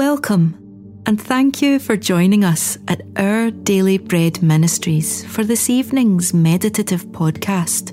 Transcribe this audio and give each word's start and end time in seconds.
Welcome, 0.00 1.02
and 1.04 1.20
thank 1.20 1.60
you 1.60 1.78
for 1.78 1.94
joining 1.94 2.42
us 2.42 2.78
at 2.88 3.02
Our 3.16 3.50
Daily 3.50 3.98
Bread 3.98 4.42
Ministries 4.42 5.26
for 5.26 5.44
this 5.44 5.68
evening's 5.68 6.32
meditative 6.32 7.04
podcast. 7.08 7.92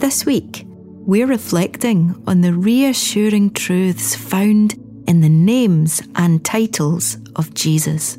This 0.00 0.26
week, 0.26 0.64
we're 0.66 1.28
reflecting 1.28 2.20
on 2.26 2.40
the 2.40 2.52
reassuring 2.52 3.52
truths 3.52 4.16
found 4.16 4.72
in 5.06 5.20
the 5.20 5.28
names 5.28 6.02
and 6.16 6.44
titles 6.44 7.16
of 7.36 7.54
Jesus. 7.54 8.18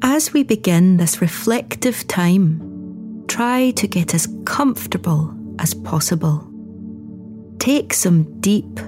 As 0.00 0.32
we 0.32 0.44
begin 0.44 0.96
this 0.96 1.20
reflective 1.20 2.08
time, 2.08 3.26
try 3.28 3.72
to 3.72 3.86
get 3.86 4.14
as 4.14 4.34
comfortable 4.46 5.34
as 5.58 5.74
possible. 5.74 6.49
Take 7.60 7.92
some 7.92 8.40
deep, 8.40 8.80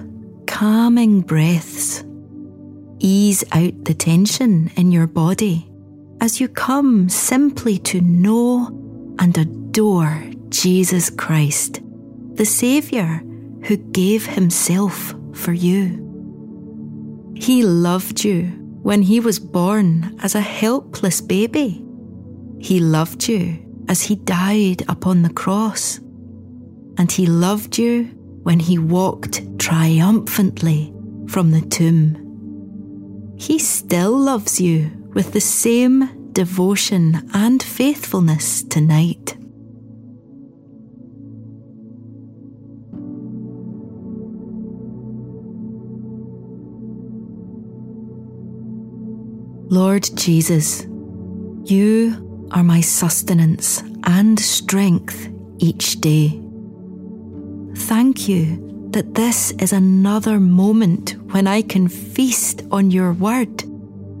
calming 0.47 1.21
breaths. 1.21 2.03
Ease 2.97 3.43
out 3.51 3.85
the 3.85 3.93
tension 3.93 4.71
in 4.75 4.91
your 4.91 5.05
body 5.05 5.69
as 6.19 6.41
you 6.41 6.47
come 6.47 7.07
simply 7.07 7.77
to 7.77 8.01
know 8.01 8.67
and 9.19 9.37
adore 9.37 10.23
Jesus 10.49 11.11
Christ, 11.11 11.81
the 12.33 12.45
Saviour 12.45 13.21
who 13.61 13.77
gave 13.77 14.25
Himself 14.25 15.13
for 15.33 15.53
you. 15.53 15.99
He 17.35 17.61
loved 17.61 18.23
you 18.23 18.45
when 18.81 19.03
He 19.03 19.19
was 19.19 19.37
born 19.39 20.17
as 20.23 20.33
a 20.33 20.41
helpless 20.41 21.21
baby. 21.21 21.85
He 22.57 22.79
loved 22.79 23.27
you 23.27 23.63
as 23.87 24.01
He 24.01 24.15
died 24.15 24.81
upon 24.89 25.21
the 25.21 25.33
cross. 25.33 25.99
And 26.97 27.11
He 27.11 27.27
loved 27.27 27.77
you 27.77 28.19
when 28.43 28.59
he 28.59 28.77
walked 28.77 29.41
triumphantly 29.59 30.93
from 31.27 31.51
the 31.51 31.61
tomb. 31.61 33.33
He 33.37 33.57
still 33.57 34.15
loves 34.17 34.61
you 34.61 34.91
with 35.13 35.33
the 35.33 35.41
same 35.41 36.31
devotion 36.33 37.29
and 37.33 37.61
faithfulness 37.61 38.63
tonight. 38.63 39.35
Lord 49.69 50.07
Jesus, 50.15 50.85
you 51.63 52.47
are 52.51 52.63
my 52.63 52.81
sustenance 52.81 53.81
and 54.03 54.39
strength 54.39 55.29
each 55.57 55.99
day. 55.99 56.42
Thank 57.87 58.29
you 58.29 58.87
that 58.91 59.13
this 59.13 59.51
is 59.59 59.73
another 59.73 60.39
moment 60.39 61.15
when 61.33 61.47
I 61.47 61.61
can 61.61 61.89
feast 61.89 62.63
on 62.71 62.91
your 62.91 63.11
word 63.11 63.63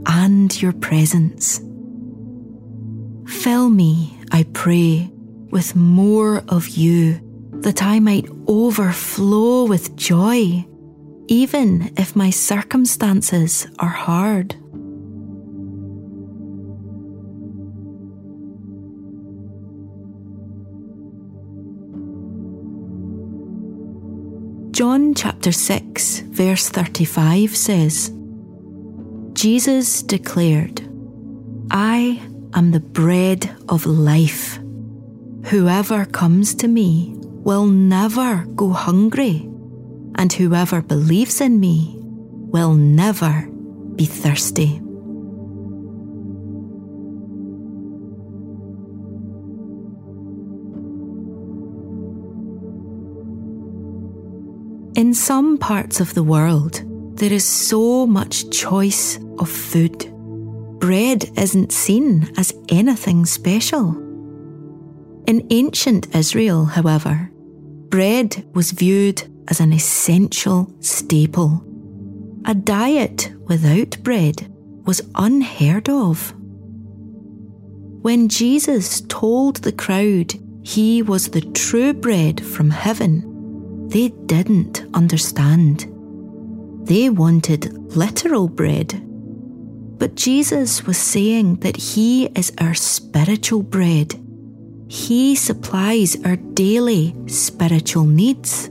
and 0.05 0.61
your 0.61 0.73
presence. 0.73 1.59
Fill 3.25 3.69
me, 3.69 4.19
I 4.31 4.43
pray, 4.51 5.09
with 5.49 5.77
more 5.77 6.43
of 6.49 6.67
you, 6.69 7.19
that 7.61 7.81
I 7.81 8.01
might 8.01 8.27
overflow 8.47 9.63
with 9.63 9.95
joy, 9.95 10.65
even 11.27 11.93
if 11.95 12.17
my 12.17 12.31
circumstances 12.31 13.65
are 13.79 13.87
hard. 13.87 14.57
Chapter 25.15 25.51
6, 25.51 26.19
verse 26.19 26.69
35 26.69 27.55
says, 27.55 28.11
Jesus 29.33 30.01
declared, 30.01 30.81
I 31.71 32.21
am 32.53 32.71
the 32.71 32.79
bread 32.79 33.55
of 33.69 33.85
life. 33.85 34.59
Whoever 35.45 36.05
comes 36.05 36.55
to 36.55 36.67
me 36.67 37.13
will 37.17 37.65
never 37.65 38.45
go 38.55 38.69
hungry, 38.69 39.49
and 40.15 40.33
whoever 40.33 40.81
believes 40.81 41.41
in 41.41 41.59
me 41.59 41.95
will 41.97 42.73
never 42.73 43.47
be 43.95 44.05
thirsty. 44.05 44.82
In 54.95 55.15
some 55.15 55.57
parts 55.57 55.99
of 55.99 56.13
the 56.13 56.21
world, 56.21 56.83
there 57.17 57.33
is 57.33 57.43
so 57.43 58.05
much 58.05 58.51
choice 58.51 59.17
of 59.39 59.49
food. 59.49 60.07
Bread 60.79 61.31
isn't 61.35 61.71
seen 61.71 62.31
as 62.37 62.53
anything 62.69 63.25
special. 63.25 63.95
In 65.25 65.47
ancient 65.49 66.15
Israel, 66.15 66.65
however, 66.65 67.31
bread 67.89 68.45
was 68.53 68.69
viewed 68.69 69.23
as 69.47 69.59
an 69.59 69.73
essential 69.73 70.71
staple. 70.79 71.65
A 72.45 72.53
diet 72.53 73.31
without 73.47 73.97
bread 74.03 74.47
was 74.85 75.01
unheard 75.15 75.89
of. 75.89 76.35
When 78.03 78.29
Jesus 78.29 79.01
told 79.01 79.55
the 79.57 79.71
crowd 79.71 80.33
he 80.61 81.01
was 81.01 81.29
the 81.29 81.41
true 81.41 81.93
bread 81.93 82.45
from 82.45 82.69
heaven, 82.69 83.32
they 83.93 84.09
didn't 84.25 84.85
understand. 84.95 85.85
They 86.87 87.09
wanted 87.09 87.95
literal 87.95 88.49
bread. 88.49 88.99
But 89.99 90.15
Jesus 90.15 90.83
was 90.83 90.97
saying 90.97 91.57
that 91.57 91.77
He 91.77 92.25
is 92.35 92.51
our 92.59 92.73
spiritual 92.73 93.61
bread. 93.61 94.19
He 94.87 95.35
supplies 95.35 96.17
our 96.25 96.35
daily 96.35 97.15
spiritual 97.27 98.05
needs. 98.05 98.67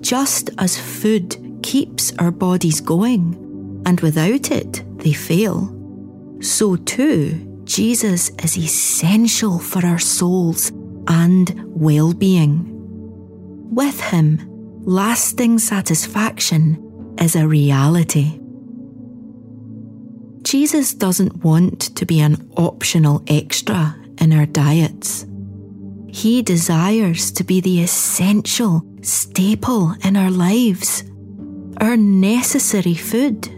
Just 0.00 0.50
as 0.58 0.78
food 0.78 1.60
keeps 1.62 2.12
our 2.18 2.32
bodies 2.32 2.80
going, 2.80 3.82
and 3.86 4.00
without 4.00 4.50
it, 4.50 4.82
they 4.98 5.12
fail, 5.12 5.70
so 6.40 6.74
too, 6.74 7.62
Jesus 7.62 8.30
is 8.42 8.58
essential 8.58 9.60
for 9.60 9.86
our 9.86 10.00
souls 10.00 10.72
and 11.06 11.54
well 11.68 12.12
being. 12.12 12.73
With 13.74 14.00
Him, 14.00 14.38
lasting 14.84 15.58
satisfaction 15.58 17.16
is 17.18 17.34
a 17.34 17.48
reality. 17.48 18.38
Jesus 20.42 20.94
doesn't 20.94 21.42
want 21.42 21.96
to 21.96 22.06
be 22.06 22.20
an 22.20 22.52
optional 22.56 23.24
extra 23.26 23.96
in 24.20 24.32
our 24.32 24.46
diets. 24.46 25.26
He 26.06 26.40
desires 26.40 27.32
to 27.32 27.42
be 27.42 27.60
the 27.60 27.82
essential 27.82 28.84
staple 29.02 29.96
in 30.04 30.16
our 30.16 30.30
lives, 30.30 31.02
our 31.78 31.96
necessary 31.96 32.94
food. 32.94 33.48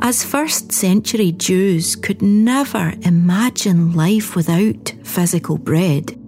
As 0.00 0.24
first 0.24 0.72
century 0.72 1.32
Jews 1.32 1.96
could 1.96 2.22
never 2.22 2.94
imagine 3.02 3.92
life 3.92 4.34
without 4.34 4.94
physical 5.04 5.58
bread, 5.58 6.18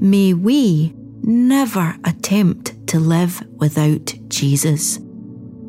may 0.00 0.32
we 0.32 0.94
never 1.22 1.96
attempt 2.04 2.86
to 2.88 2.98
live 2.98 3.42
without 3.56 4.14
Jesus, 4.28 4.98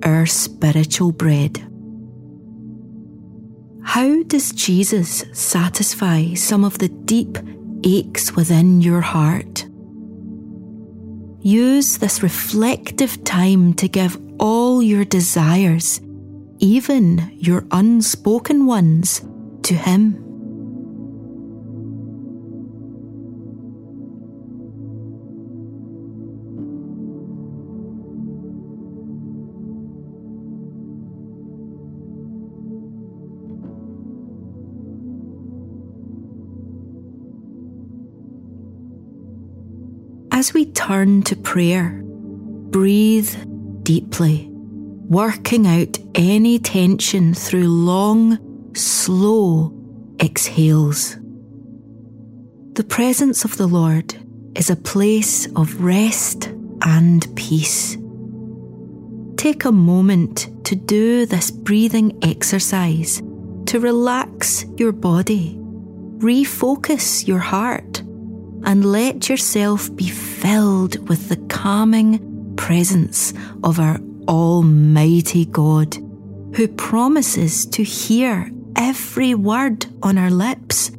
our 0.03 0.25
spiritual 0.25 1.11
bread. 1.11 1.65
How 3.83 4.23
does 4.23 4.51
Jesus 4.51 5.23
satisfy 5.33 6.33
some 6.33 6.63
of 6.63 6.77
the 6.79 6.89
deep 6.89 7.37
aches 7.83 8.35
within 8.35 8.81
your 8.81 9.01
heart? 9.01 9.65
Use 11.41 11.97
this 11.97 12.23
reflective 12.23 13.23
time 13.25 13.73
to 13.73 13.89
give 13.89 14.17
all 14.39 14.81
your 14.81 15.03
desires, 15.03 15.99
even 16.59 17.37
your 17.37 17.65
unspoken 17.71 18.65
ones, 18.65 19.21
to 19.63 19.73
Him. 19.73 20.22
As 40.43 40.53
we 40.53 40.65
turn 40.65 41.23
to 41.23 41.37
prayer, 41.37 42.01
breathe 42.03 43.33
deeply, 43.81 44.49
working 44.51 45.65
out 45.65 45.97
any 46.15 46.59
tension 46.59 47.33
through 47.33 47.69
long, 47.69 48.73
slow 48.75 49.73
exhales. 50.19 51.15
The 52.73 52.83
presence 52.83 53.45
of 53.45 53.55
the 53.55 53.67
Lord 53.67 54.15
is 54.53 54.69
a 54.69 54.75
place 54.75 55.47
of 55.55 55.81
rest 55.81 56.47
and 56.81 57.25
peace. 57.37 57.97
Take 59.37 59.63
a 59.63 59.71
moment 59.71 60.65
to 60.65 60.75
do 60.75 61.25
this 61.25 61.51
breathing 61.51 62.19
exercise 62.21 63.23
to 63.67 63.79
relax 63.79 64.65
your 64.75 64.91
body, 64.91 65.55
refocus 66.17 67.25
your 67.25 67.39
heart, 67.39 67.92
and 68.65 68.85
let 68.91 69.29
yourself 69.29 69.93
be 69.95 70.07
filled 70.07 71.07
with 71.09 71.29
the 71.29 71.37
calming 71.47 72.55
presence 72.55 73.33
of 73.63 73.79
our 73.79 73.99
Almighty 74.27 75.45
God, 75.45 75.95
who 76.55 76.67
promises 76.67 77.65
to 77.67 77.83
hear 77.83 78.49
every 78.75 79.35
word 79.35 79.85
on 80.01 80.17
our 80.17 80.31
lips 80.31 80.91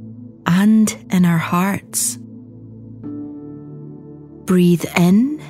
and 0.46 0.96
in 1.11 1.25
our 1.25 1.38
hearts. 1.38 2.19
Breathe 4.46 4.84
in 4.96 5.40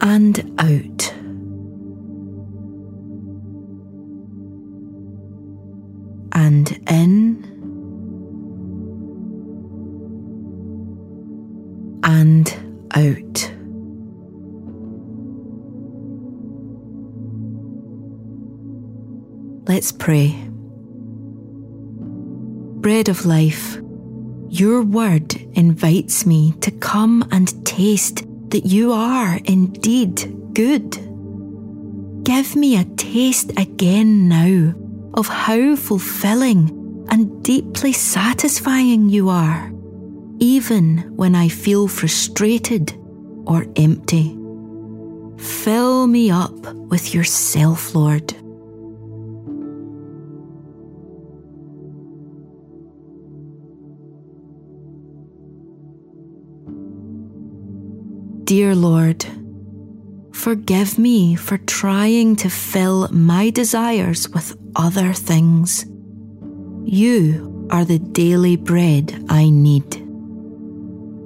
and 0.00 0.54
out. 0.58 1.11
Let's 19.64 19.92
pray. 19.92 20.34
Bread 22.80 23.08
of 23.08 23.24
life, 23.24 23.78
your 24.48 24.82
word 24.82 25.36
invites 25.52 26.26
me 26.26 26.52
to 26.62 26.72
come 26.72 27.24
and 27.30 27.64
taste 27.64 28.24
that 28.50 28.66
you 28.66 28.92
are 28.92 29.38
indeed 29.44 30.52
good. 30.52 30.90
Give 32.24 32.56
me 32.56 32.76
a 32.76 32.84
taste 32.96 33.52
again 33.56 34.28
now 34.28 34.74
of 35.14 35.28
how 35.28 35.76
fulfilling 35.76 37.06
and 37.08 37.44
deeply 37.44 37.92
satisfying 37.92 39.08
you 39.10 39.28
are, 39.28 39.70
even 40.40 41.14
when 41.14 41.36
I 41.36 41.48
feel 41.48 41.86
frustrated 41.86 42.92
or 43.46 43.66
empty. 43.76 44.36
Fill 45.38 46.08
me 46.08 46.32
up 46.32 46.74
with 46.74 47.14
yourself, 47.14 47.94
Lord. 47.94 48.34
Dear 58.54 58.74
Lord, 58.74 59.24
forgive 60.34 60.98
me 60.98 61.34
for 61.36 61.56
trying 61.56 62.36
to 62.36 62.50
fill 62.50 63.08
my 63.08 63.48
desires 63.48 64.28
with 64.28 64.54
other 64.76 65.14
things. 65.14 65.86
You 66.84 67.66
are 67.70 67.86
the 67.86 67.98
daily 67.98 68.56
bread 68.56 69.24
I 69.30 69.48
need. 69.48 69.88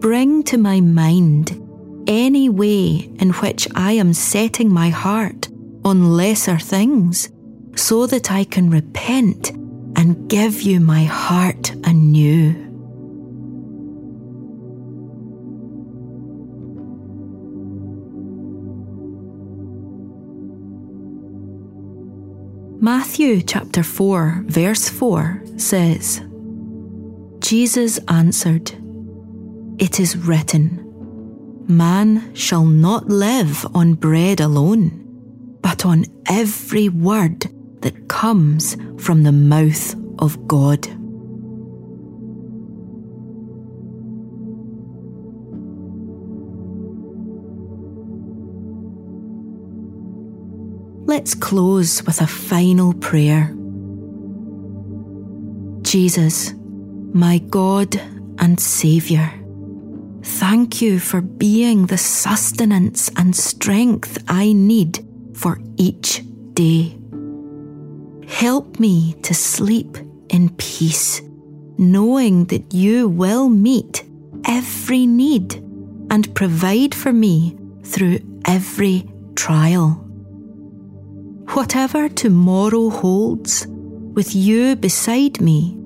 Bring 0.00 0.44
to 0.44 0.56
my 0.56 0.80
mind 0.80 1.60
any 2.06 2.48
way 2.48 3.10
in 3.18 3.32
which 3.32 3.66
I 3.74 3.90
am 3.94 4.12
setting 4.12 4.72
my 4.72 4.90
heart 4.90 5.48
on 5.84 6.16
lesser 6.16 6.58
things 6.58 7.28
so 7.74 8.06
that 8.06 8.30
I 8.30 8.44
can 8.44 8.70
repent 8.70 9.50
and 9.96 10.30
give 10.30 10.62
you 10.62 10.78
my 10.78 11.02
heart 11.02 11.72
anew. 11.82 12.65
Matthew 23.06 23.40
chapter 23.42 23.84
4, 23.84 24.42
verse 24.46 24.88
4 24.88 25.40
says, 25.56 26.20
Jesus 27.38 28.00
answered, 28.08 28.72
It 29.78 30.00
is 30.00 30.16
written, 30.16 31.64
Man 31.68 32.34
shall 32.34 32.64
not 32.64 33.08
live 33.08 33.64
on 33.76 33.94
bread 33.94 34.40
alone, 34.40 35.58
but 35.62 35.86
on 35.86 36.06
every 36.28 36.88
word 36.88 37.46
that 37.82 38.08
comes 38.08 38.76
from 38.98 39.22
the 39.22 39.32
mouth 39.32 39.94
of 40.18 40.48
God. 40.48 40.84
Let's 51.06 51.36
close 51.36 52.02
with 52.04 52.20
a 52.20 52.26
final 52.26 52.92
prayer. 52.92 53.54
Jesus, 55.82 56.52
my 57.12 57.38
God 57.38 57.94
and 58.38 58.58
Saviour, 58.58 59.32
thank 60.24 60.82
you 60.82 60.98
for 60.98 61.20
being 61.20 61.86
the 61.86 61.96
sustenance 61.96 63.08
and 63.16 63.36
strength 63.36 64.18
I 64.26 64.52
need 64.52 65.06
for 65.32 65.60
each 65.76 66.24
day. 66.54 66.98
Help 68.26 68.80
me 68.80 69.14
to 69.22 69.32
sleep 69.32 69.96
in 70.28 70.48
peace, 70.56 71.22
knowing 71.78 72.46
that 72.46 72.74
you 72.74 73.08
will 73.08 73.48
meet 73.48 74.02
every 74.44 75.06
need 75.06 75.54
and 76.10 76.34
provide 76.34 76.96
for 76.96 77.12
me 77.12 77.56
through 77.84 78.18
every 78.44 79.08
trial. 79.36 80.05
Whatever 81.54 82.08
tomorrow 82.08 82.90
holds, 82.90 83.66
with 83.66 84.34
you 84.34 84.76
beside 84.76 85.40
me, 85.40 85.78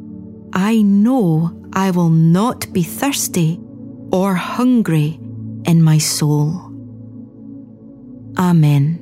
I 0.52 0.82
know 0.82 1.50
I 1.72 1.90
will 1.90 2.08
not 2.08 2.72
be 2.72 2.82
thirsty 2.82 3.60
or 4.12 4.34
hungry 4.34 5.18
in 5.64 5.82
my 5.82 5.98
soul. 5.98 6.72
Amen. 8.38 8.99